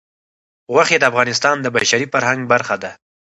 [0.73, 2.91] غوښې د افغانستان د بشري فرهنګ برخه ده.